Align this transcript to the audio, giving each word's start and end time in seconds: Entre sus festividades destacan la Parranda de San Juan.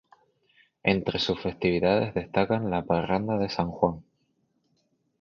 Entre 0.93 1.19
sus 1.19 1.39
festividades 1.43 2.15
destacan 2.15 2.71
la 2.71 2.83
Parranda 2.83 3.37
de 3.37 3.49
San 3.49 3.67
Juan. 3.69 4.03